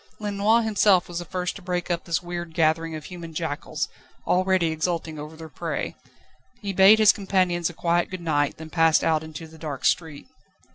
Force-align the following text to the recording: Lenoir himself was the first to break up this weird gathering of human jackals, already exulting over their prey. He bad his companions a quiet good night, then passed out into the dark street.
Lenoir 0.17 0.63
himself 0.63 1.07
was 1.07 1.19
the 1.19 1.25
first 1.25 1.55
to 1.57 1.61
break 1.61 1.91
up 1.91 2.05
this 2.05 2.23
weird 2.23 2.55
gathering 2.55 2.95
of 2.95 3.05
human 3.05 3.35
jackals, 3.35 3.87
already 4.25 4.71
exulting 4.71 5.19
over 5.19 5.35
their 5.35 5.47
prey. 5.47 5.93
He 6.59 6.73
bad 6.73 6.97
his 6.97 7.11
companions 7.11 7.69
a 7.69 7.73
quiet 7.73 8.09
good 8.09 8.19
night, 8.21 8.57
then 8.57 8.71
passed 8.71 9.03
out 9.03 9.21
into 9.21 9.45
the 9.47 9.59
dark 9.59 9.85
street. 9.85 10.25